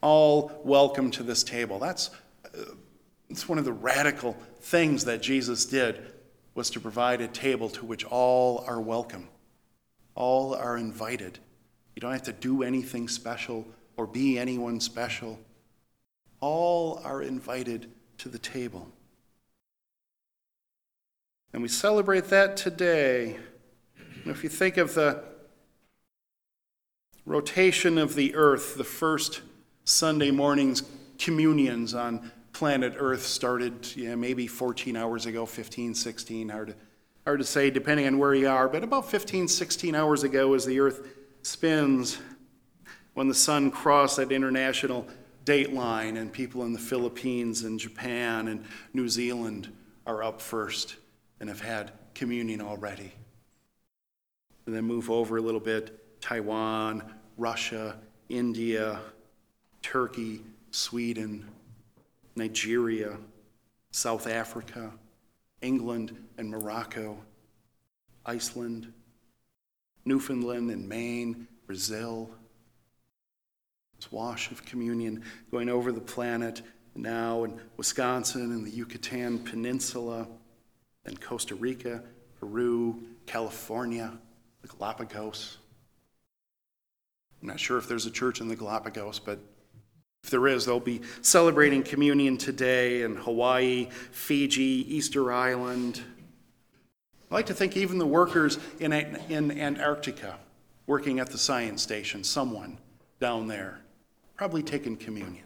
all 0.00 0.52
welcome 0.62 1.10
to 1.10 1.24
this 1.24 1.42
table. 1.42 1.80
That's, 1.80 2.10
that's 3.28 3.48
one 3.48 3.58
of 3.58 3.64
the 3.64 3.72
radical 3.72 4.36
things 4.60 5.04
that 5.04 5.22
Jesus 5.22 5.64
did 5.66 6.12
was 6.54 6.70
to 6.70 6.80
provide 6.80 7.20
a 7.20 7.28
table 7.28 7.68
to 7.70 7.84
which 7.84 8.04
all 8.04 8.64
are 8.66 8.80
welcome. 8.80 9.28
All 10.14 10.54
are 10.54 10.76
invited. 10.76 11.38
You 11.94 12.00
don't 12.00 12.12
have 12.12 12.22
to 12.24 12.32
do 12.32 12.62
anything 12.62 13.08
special 13.08 13.66
or 13.96 14.06
be 14.06 14.38
anyone 14.38 14.80
special. 14.80 15.38
All 16.40 17.00
are 17.04 17.22
invited 17.22 17.90
to 18.18 18.28
the 18.28 18.38
table. 18.38 18.88
And 21.52 21.62
we 21.62 21.68
celebrate 21.68 22.24
that 22.26 22.56
today. 22.56 23.38
And 24.22 24.30
if 24.30 24.42
you 24.42 24.48
think 24.48 24.76
of 24.76 24.94
the 24.94 25.22
rotation 27.24 27.98
of 27.98 28.14
the 28.14 28.34
earth, 28.34 28.76
the 28.76 28.84
first 28.84 29.42
Sunday 29.84 30.30
morning's 30.30 30.82
communions 31.18 31.94
on 31.94 32.30
planet 32.56 32.94
Earth 32.96 33.26
started 33.26 33.94
yeah, 33.96 34.14
maybe 34.14 34.46
14 34.46 34.96
hours 34.96 35.26
ago, 35.26 35.44
15, 35.44 35.94
16, 35.94 36.48
hard 36.48 36.68
to, 36.68 36.74
hard 37.26 37.38
to 37.38 37.44
say 37.44 37.68
depending 37.68 38.06
on 38.06 38.16
where 38.16 38.34
you 38.34 38.48
are, 38.48 38.66
but 38.66 38.82
about 38.82 39.10
15, 39.10 39.46
16 39.46 39.94
hours 39.94 40.22
ago 40.22 40.54
as 40.54 40.64
the 40.64 40.80
Earth 40.80 41.06
spins 41.42 42.18
when 43.12 43.28
the 43.28 43.34
sun 43.34 43.70
crossed 43.70 44.16
that 44.16 44.32
international 44.32 45.06
date 45.44 45.74
line 45.74 46.16
and 46.16 46.32
people 46.32 46.62
in 46.64 46.72
the 46.72 46.78
Philippines 46.78 47.62
and 47.64 47.78
Japan 47.78 48.48
and 48.48 48.64
New 48.94 49.06
Zealand 49.06 49.70
are 50.06 50.22
up 50.22 50.40
first 50.40 50.96
and 51.40 51.50
have 51.50 51.60
had 51.60 51.92
communion 52.14 52.62
already. 52.62 53.12
And 54.64 54.74
then 54.74 54.84
move 54.84 55.10
over 55.10 55.36
a 55.36 55.42
little 55.42 55.60
bit 55.60 56.22
Taiwan, 56.22 57.02
Russia, 57.36 57.98
India, 58.30 58.98
Turkey, 59.82 60.40
Sweden, 60.70 61.46
Nigeria, 62.36 63.16
South 63.90 64.26
Africa, 64.26 64.92
England 65.62 66.16
and 66.36 66.50
Morocco, 66.50 67.18
Iceland, 68.24 68.92
Newfoundland 70.04 70.70
and 70.70 70.88
Maine, 70.88 71.48
Brazil. 71.66 72.30
This 73.96 74.12
wash 74.12 74.50
of 74.50 74.64
communion 74.64 75.24
going 75.50 75.68
over 75.70 75.90
the 75.90 76.00
planet 76.00 76.62
now 76.94 77.44
in 77.44 77.58
Wisconsin 77.76 78.52
and 78.52 78.66
the 78.66 78.70
Yucatan 78.70 79.38
Peninsula 79.38 80.28
and 81.06 81.20
Costa 81.20 81.54
Rica, 81.54 82.02
Peru, 82.38 83.02
California, 83.26 84.12
the 84.62 84.68
Galapagos. 84.68 85.58
I'm 87.40 87.48
not 87.48 87.60
sure 87.60 87.78
if 87.78 87.88
there's 87.88 88.06
a 88.06 88.10
church 88.10 88.40
in 88.40 88.48
the 88.48 88.56
Galapagos, 88.56 89.18
but 89.18 89.38
If 90.26 90.30
there 90.30 90.48
is, 90.48 90.66
they'll 90.66 90.80
be 90.80 91.02
celebrating 91.22 91.84
communion 91.84 92.36
today 92.36 93.02
in 93.02 93.14
Hawaii, 93.14 93.86
Fiji, 94.10 94.84
Easter 94.92 95.32
Island. 95.32 96.00
I 97.30 97.34
like 97.36 97.46
to 97.46 97.54
think 97.54 97.76
even 97.76 97.98
the 97.98 98.08
workers 98.08 98.58
in, 98.80 98.92
in 98.92 99.56
Antarctica, 99.56 100.36
working 100.88 101.20
at 101.20 101.30
the 101.30 101.38
science 101.38 101.80
station, 101.80 102.24
someone 102.24 102.76
down 103.20 103.46
there, 103.46 103.78
probably 104.34 104.64
taking 104.64 104.96
communion. 104.96 105.44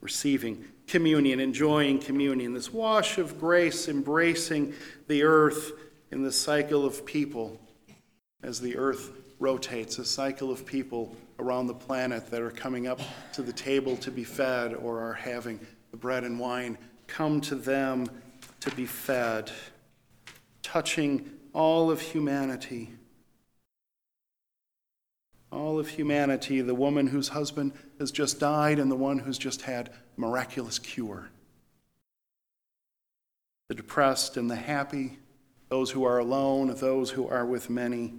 Receiving 0.00 0.64
communion, 0.86 1.40
enjoying 1.40 1.98
communion, 1.98 2.54
this 2.54 2.72
wash 2.72 3.18
of 3.18 3.38
grace, 3.38 3.86
embracing 3.86 4.72
the 5.08 5.24
earth 5.24 5.72
in 6.10 6.22
the 6.22 6.32
cycle 6.32 6.86
of 6.86 7.04
people 7.04 7.60
as 8.42 8.62
the 8.62 8.78
earth 8.78 9.10
rotates, 9.38 9.98
a 9.98 10.06
cycle 10.06 10.50
of 10.50 10.64
people 10.64 11.14
around 11.38 11.66
the 11.66 11.74
planet 11.74 12.30
that 12.30 12.40
are 12.40 12.50
coming 12.50 12.86
up 12.86 13.00
to 13.32 13.42
the 13.42 13.52
table 13.52 13.96
to 13.98 14.10
be 14.10 14.24
fed 14.24 14.74
or 14.74 15.00
are 15.00 15.14
having 15.14 15.58
the 15.90 15.96
bread 15.96 16.24
and 16.24 16.38
wine 16.38 16.78
come 17.06 17.40
to 17.42 17.54
them 17.54 18.06
to 18.60 18.70
be 18.74 18.86
fed, 18.86 19.50
touching 20.62 21.30
all 21.52 21.90
of 21.90 22.00
humanity. 22.00 22.90
All 25.50 25.78
of 25.78 25.88
humanity, 25.88 26.60
the 26.62 26.74
woman 26.74 27.08
whose 27.08 27.28
husband 27.28 27.72
has 27.98 28.10
just 28.10 28.40
died 28.40 28.78
and 28.78 28.90
the 28.90 28.96
one 28.96 29.18
who's 29.18 29.36
just 29.36 29.62
had 29.62 29.90
miraculous 30.16 30.78
cure. 30.78 31.28
The 33.68 33.74
depressed 33.74 34.36
and 34.36 34.50
the 34.50 34.56
happy, 34.56 35.18
those 35.68 35.90
who 35.90 36.04
are 36.04 36.18
alone, 36.18 36.74
those 36.76 37.10
who 37.10 37.28
are 37.28 37.44
with 37.44 37.68
many 37.68 38.14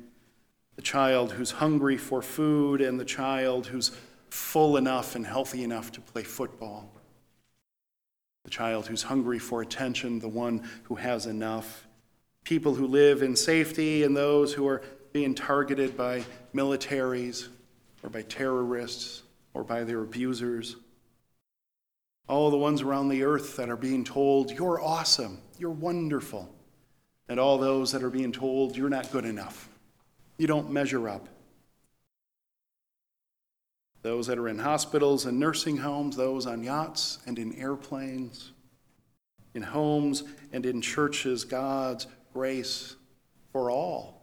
the 0.75 0.81
child 0.81 1.33
who's 1.33 1.51
hungry 1.51 1.97
for 1.97 2.21
food, 2.21 2.81
and 2.81 2.99
the 2.99 3.05
child 3.05 3.67
who's 3.67 3.91
full 4.29 4.77
enough 4.77 5.15
and 5.15 5.25
healthy 5.25 5.63
enough 5.63 5.91
to 5.91 6.01
play 6.01 6.23
football. 6.23 6.91
The 8.43 8.49
child 8.49 8.87
who's 8.87 9.03
hungry 9.03 9.39
for 9.39 9.61
attention, 9.61 10.19
the 10.19 10.27
one 10.27 10.67
who 10.83 10.95
has 10.95 11.27
enough. 11.27 11.87
People 12.43 12.73
who 12.73 12.87
live 12.87 13.21
in 13.21 13.35
safety, 13.35 14.03
and 14.03 14.17
those 14.17 14.53
who 14.53 14.67
are 14.67 14.81
being 15.13 15.35
targeted 15.35 15.95
by 15.95 16.25
militaries 16.53 17.47
or 18.01 18.09
by 18.09 18.23
terrorists 18.23 19.21
or 19.53 19.63
by 19.63 19.83
their 19.83 20.01
abusers. 20.01 20.75
All 22.27 22.49
the 22.49 22.57
ones 22.57 22.81
around 22.81 23.09
the 23.09 23.23
earth 23.23 23.55
that 23.57 23.69
are 23.69 23.77
being 23.77 24.03
told, 24.03 24.51
You're 24.51 24.81
awesome, 24.81 25.39
you're 25.57 25.69
wonderful. 25.69 26.53
And 27.29 27.39
all 27.39 27.57
those 27.57 27.91
that 27.91 28.03
are 28.03 28.09
being 28.09 28.31
told, 28.31 28.75
You're 28.75 28.89
not 28.89 29.11
good 29.11 29.25
enough. 29.25 29.69
You 30.37 30.47
don't 30.47 30.71
measure 30.71 31.07
up. 31.07 31.27
Those 34.01 34.27
that 34.27 34.37
are 34.37 34.49
in 34.49 34.59
hospitals 34.59 35.25
and 35.25 35.39
nursing 35.39 35.77
homes, 35.77 36.17
those 36.17 36.45
on 36.45 36.63
yachts 36.63 37.19
and 37.25 37.39
in 37.39 37.53
airplanes, 37.55 38.51
in 39.53 39.61
homes 39.61 40.23
and 40.51 40.65
in 40.65 40.81
churches, 40.81 41.45
God's 41.45 42.07
grace 42.33 42.95
for 43.51 43.71
all. 43.71 44.21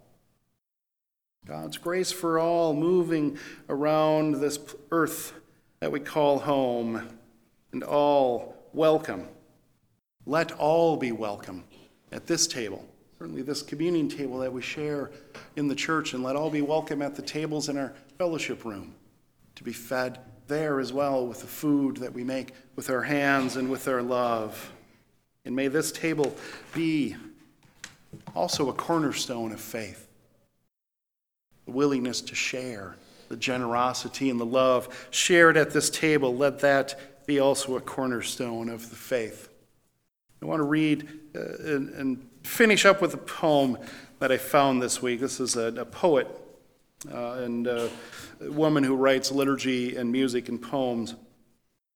God's 1.46 1.78
grace 1.78 2.12
for 2.12 2.38
all 2.38 2.74
moving 2.74 3.38
around 3.68 4.34
this 4.34 4.58
earth 4.90 5.32
that 5.80 5.90
we 5.90 6.00
call 6.00 6.40
home, 6.40 7.08
and 7.72 7.82
all 7.82 8.54
welcome. 8.74 9.26
Let 10.26 10.52
all 10.52 10.98
be 10.98 11.10
welcome 11.10 11.64
at 12.12 12.26
this 12.26 12.46
table 12.46 12.86
certainly 13.20 13.42
this 13.42 13.60
communion 13.60 14.08
table 14.08 14.38
that 14.38 14.50
we 14.50 14.62
share 14.62 15.10
in 15.56 15.68
the 15.68 15.74
church, 15.74 16.14
and 16.14 16.24
let 16.24 16.36
all 16.36 16.48
be 16.48 16.62
welcome 16.62 17.02
at 17.02 17.14
the 17.14 17.20
tables 17.20 17.68
in 17.68 17.76
our 17.76 17.92
fellowship 18.16 18.64
room 18.64 18.94
to 19.54 19.62
be 19.62 19.74
fed 19.74 20.18
there 20.48 20.80
as 20.80 20.90
well 20.90 21.26
with 21.26 21.42
the 21.42 21.46
food 21.46 21.98
that 21.98 22.14
we 22.14 22.24
make 22.24 22.54
with 22.76 22.88
our 22.88 23.02
hands 23.02 23.56
and 23.56 23.70
with 23.70 23.86
our 23.88 24.00
love. 24.00 24.72
And 25.44 25.54
may 25.54 25.68
this 25.68 25.92
table 25.92 26.34
be 26.74 27.14
also 28.34 28.70
a 28.70 28.72
cornerstone 28.72 29.52
of 29.52 29.60
faith 29.60 30.08
the 31.66 31.72
willingness 31.72 32.22
to 32.22 32.34
share, 32.34 32.96
the 33.28 33.36
generosity 33.36 34.30
and 34.30 34.40
the 34.40 34.46
love 34.46 35.08
shared 35.10 35.58
at 35.58 35.72
this 35.72 35.90
table. 35.90 36.34
Let 36.34 36.60
that 36.60 37.26
be 37.26 37.38
also 37.38 37.76
a 37.76 37.82
cornerstone 37.82 38.70
of 38.70 38.88
the 38.88 38.96
faith. 38.96 39.50
I 40.42 40.46
want 40.46 40.60
to 40.60 40.64
read 40.64 41.06
uh, 41.36 41.40
and, 41.58 41.90
and 41.90 42.29
finish 42.42 42.84
up 42.84 43.00
with 43.00 43.14
a 43.14 43.18
poem 43.18 43.78
that 44.18 44.30
I 44.32 44.36
found 44.36 44.82
this 44.82 45.00
week. 45.00 45.20
This 45.20 45.40
is 45.40 45.56
a, 45.56 45.66
a 45.68 45.84
poet 45.84 46.28
uh, 47.10 47.32
and 47.34 47.66
uh, 47.66 47.88
a 48.40 48.50
woman 48.50 48.84
who 48.84 48.94
writes 48.94 49.32
liturgy 49.32 49.96
and 49.96 50.12
music 50.12 50.48
and 50.48 50.60
poems 50.60 51.14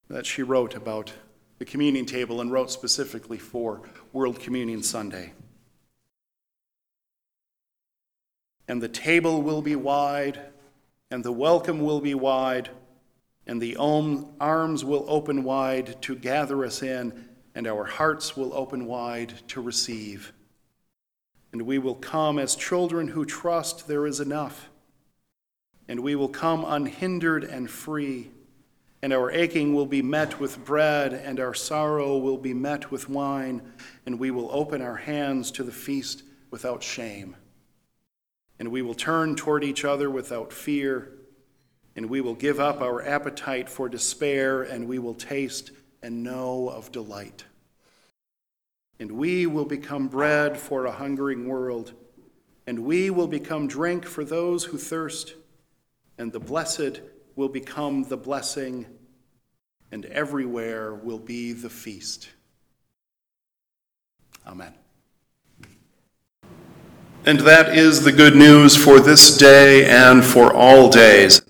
that 0.08 0.26
she 0.26 0.42
wrote 0.42 0.74
about 0.74 1.12
the 1.58 1.64
communion 1.64 2.06
table 2.06 2.40
and 2.40 2.50
wrote 2.50 2.70
specifically 2.70 3.38
for 3.38 3.82
World 4.12 4.40
Communion 4.40 4.82
Sunday. 4.82 5.32
And 8.66 8.82
the 8.82 8.88
table 8.88 9.42
will 9.42 9.60
be 9.60 9.76
wide, 9.76 10.40
and 11.10 11.22
the 11.22 11.32
welcome 11.32 11.80
will 11.80 12.00
be 12.00 12.14
wide, 12.14 12.70
and 13.46 13.60
the 13.60 13.76
arms 13.76 14.84
will 14.84 15.04
open 15.06 15.44
wide 15.44 16.00
to 16.02 16.14
gather 16.16 16.64
us 16.64 16.82
in 16.82 17.28
and 17.54 17.66
our 17.66 17.84
hearts 17.84 18.36
will 18.36 18.52
open 18.52 18.86
wide 18.86 19.32
to 19.48 19.60
receive. 19.60 20.32
And 21.52 21.62
we 21.62 21.78
will 21.78 21.94
come 21.94 22.38
as 22.38 22.56
children 22.56 23.08
who 23.08 23.24
trust 23.24 23.86
there 23.86 24.06
is 24.06 24.18
enough. 24.18 24.68
And 25.86 26.00
we 26.00 26.16
will 26.16 26.28
come 26.28 26.64
unhindered 26.66 27.44
and 27.44 27.70
free. 27.70 28.30
And 29.02 29.12
our 29.12 29.30
aching 29.30 29.74
will 29.74 29.86
be 29.86 30.02
met 30.02 30.40
with 30.40 30.64
bread, 30.64 31.12
and 31.12 31.38
our 31.38 31.54
sorrow 31.54 32.16
will 32.16 32.38
be 32.38 32.54
met 32.54 32.90
with 32.90 33.08
wine. 33.08 33.62
And 34.04 34.18
we 34.18 34.32
will 34.32 34.48
open 34.50 34.82
our 34.82 34.96
hands 34.96 35.52
to 35.52 35.62
the 35.62 35.70
feast 35.70 36.24
without 36.50 36.82
shame. 36.82 37.36
And 38.58 38.72
we 38.72 38.82
will 38.82 38.94
turn 38.94 39.36
toward 39.36 39.62
each 39.62 39.84
other 39.84 40.10
without 40.10 40.52
fear. 40.52 41.12
And 41.94 42.06
we 42.06 42.20
will 42.20 42.34
give 42.34 42.58
up 42.58 42.80
our 42.80 43.06
appetite 43.06 43.68
for 43.68 43.88
despair, 43.88 44.62
and 44.62 44.88
we 44.88 44.98
will 44.98 45.14
taste 45.14 45.70
and 46.04 46.22
know 46.22 46.68
of 46.68 46.92
delight. 46.92 47.44
And 49.00 49.10
we 49.12 49.46
will 49.46 49.64
become 49.64 50.06
bread 50.06 50.58
for 50.58 50.84
a 50.84 50.92
hungering 50.92 51.48
world, 51.48 51.94
and 52.66 52.80
we 52.80 53.08
will 53.08 53.26
become 53.26 53.66
drink 53.66 54.04
for 54.04 54.22
those 54.22 54.64
who 54.64 54.76
thirst, 54.76 55.34
and 56.18 56.30
the 56.30 56.38
blessed 56.38 57.00
will 57.36 57.48
become 57.48 58.04
the 58.04 58.18
blessing, 58.18 58.84
and 59.90 60.04
everywhere 60.06 60.94
will 60.94 61.18
be 61.18 61.54
the 61.54 61.70
feast. 61.70 62.28
Amen. 64.46 64.74
And 67.24 67.40
that 67.40 67.74
is 67.74 68.04
the 68.04 68.12
good 68.12 68.36
news 68.36 68.76
for 68.76 69.00
this 69.00 69.38
day 69.38 69.88
and 69.88 70.22
for 70.22 70.52
all 70.52 70.90
days. 70.90 71.40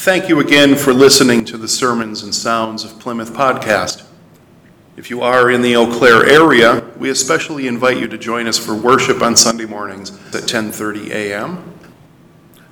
Thank 0.00 0.30
you 0.30 0.40
again 0.40 0.76
for 0.76 0.94
listening 0.94 1.44
to 1.44 1.58
the 1.58 1.68
Sermons 1.68 2.22
and 2.22 2.34
Sounds 2.34 2.84
of 2.84 2.98
Plymouth 2.98 3.34
podcast. 3.34 4.04
If 4.96 5.10
you 5.10 5.20
are 5.20 5.50
in 5.50 5.60
the 5.60 5.76
Eau 5.76 5.92
Claire 5.92 6.24
area, 6.26 6.82
we 6.96 7.10
especially 7.10 7.66
invite 7.66 7.98
you 7.98 8.08
to 8.08 8.16
join 8.16 8.46
us 8.46 8.56
for 8.56 8.74
worship 8.74 9.20
on 9.20 9.36
Sunday 9.36 9.66
mornings 9.66 10.12
at 10.34 10.44
10:30 10.44 11.10
a.m. 11.10 11.74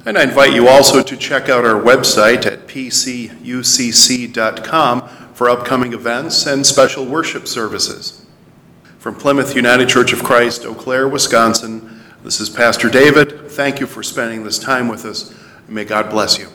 And 0.07 0.17
I 0.17 0.23
invite 0.23 0.55
you 0.55 0.69
also 0.69 1.03
to 1.03 1.17
check 1.19 1.51
out 1.51 1.67
our 1.67 1.79
website 1.79 2.47
at 2.47 2.67
pcucc.com 2.67 3.49
for 5.35 5.51
upcoming 5.51 5.93
events 5.93 6.47
and 6.47 6.67
special 6.67 7.05
worship 7.05 7.47
services. 7.47 8.25
From 8.99 9.15
Plymouth 9.15 9.55
United 9.55 9.91
Church 9.91 10.15
of 10.15 10.25
Christ, 10.25 10.65
Eau 10.65 10.73
Claire, 10.73 11.07
Wisconsin, 11.07 12.01
this 12.25 12.41
is 12.41 12.49
Pastor 12.49 12.89
David. 12.89 13.51
Thank 13.51 13.81
you 13.81 13.87
for 13.87 14.03
spending 14.03 14.45
this 14.45 14.59
time 14.59 14.89
with 14.89 15.05
us. 15.05 15.35
May 15.69 15.85
God 15.85 16.09
bless 16.09 16.39
you. 16.39 16.49